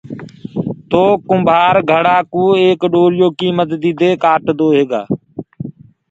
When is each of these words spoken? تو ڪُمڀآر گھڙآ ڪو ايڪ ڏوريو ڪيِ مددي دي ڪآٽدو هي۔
تو 0.89 1.01
ڪُمڀآر 1.27 1.75
گھڙآ 1.91 2.17
ڪو 2.33 2.43
ايڪ 2.61 2.81
ڏوريو 2.93 3.27
ڪيِ 3.39 3.47
مددي 3.57 3.91
دي 3.99 4.09
ڪآٽدو 4.23 4.67
هي۔ 4.75 4.83